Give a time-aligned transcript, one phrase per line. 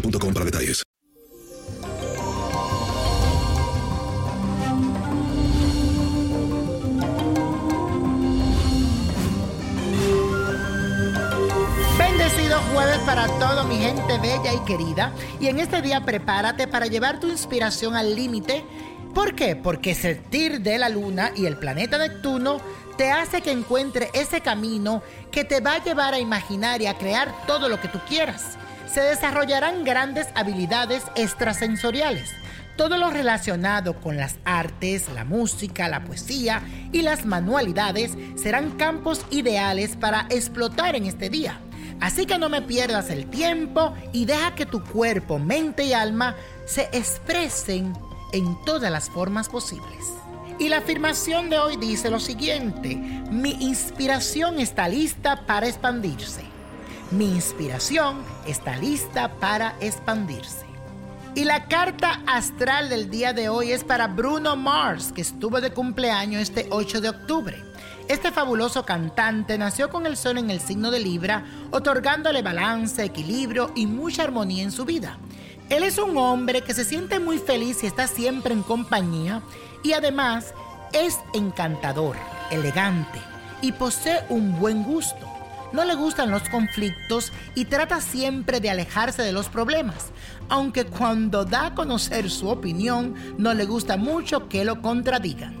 [0.00, 0.82] para detalles.
[11.98, 15.12] Bendecido jueves para todo mi gente bella y querida.
[15.40, 18.64] Y en este día prepárate para llevar tu inspiración al límite.
[19.14, 19.56] ¿Por qué?
[19.56, 22.58] Porque sentir de la luna y el planeta Neptuno
[22.98, 26.98] te hace que encuentre ese camino que te va a llevar a imaginar y a
[26.98, 28.58] crear todo lo que tú quieras.
[28.86, 32.30] Se desarrollarán grandes habilidades extrasensoriales.
[32.76, 39.24] Todo lo relacionado con las artes, la música, la poesía y las manualidades serán campos
[39.30, 41.60] ideales para explotar en este día.
[42.00, 46.36] Así que no me pierdas el tiempo y deja que tu cuerpo, mente y alma
[46.66, 47.94] se expresen
[48.32, 50.04] en todas las formas posibles.
[50.58, 56.55] Y la afirmación de hoy dice lo siguiente, mi inspiración está lista para expandirse.
[57.12, 60.66] Mi inspiración está lista para expandirse.
[61.36, 65.72] Y la carta astral del día de hoy es para Bruno Mars, que estuvo de
[65.72, 67.62] cumpleaños este 8 de octubre.
[68.08, 73.70] Este fabuloso cantante nació con el sol en el signo de Libra, otorgándole balance, equilibrio
[73.76, 75.16] y mucha armonía en su vida.
[75.68, 79.42] Él es un hombre que se siente muy feliz y está siempre en compañía
[79.84, 80.54] y además
[80.92, 82.16] es encantador,
[82.50, 83.20] elegante
[83.62, 85.35] y posee un buen gusto.
[85.76, 90.06] No le gustan los conflictos y trata siempre de alejarse de los problemas,
[90.48, 95.54] aunque cuando da a conocer su opinión no le gusta mucho que lo contradigan.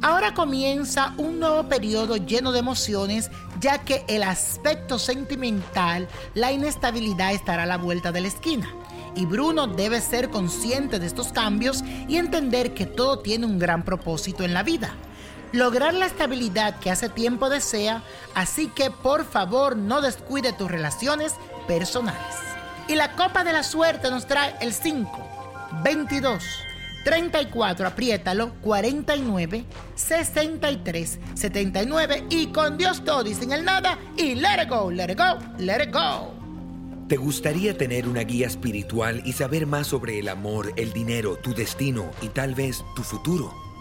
[0.00, 3.30] Ahora comienza un nuevo periodo lleno de emociones,
[3.60, 8.70] ya que el aspecto sentimental, la inestabilidad estará a la vuelta de la esquina.
[9.14, 13.84] Y Bruno debe ser consciente de estos cambios y entender que todo tiene un gran
[13.84, 14.94] propósito en la vida.
[15.52, 18.02] Lograr la estabilidad que hace tiempo desea,
[18.34, 21.34] así que por favor no descuide tus relaciones
[21.68, 22.36] personales.
[22.88, 25.10] Y la copa de la suerte nos trae el 5,
[25.84, 26.42] 22,
[27.04, 34.62] 34, apriétalo, 49, 63, 79 y con Dios todo y sin el nada y let
[34.62, 36.32] it go, let it go, let it go.
[37.08, 41.52] ¿Te gustaría tener una guía espiritual y saber más sobre el amor, el dinero, tu
[41.52, 43.71] destino y tal vez tu futuro?